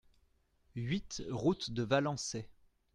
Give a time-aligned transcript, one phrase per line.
[0.73, 2.49] huit route de Valençay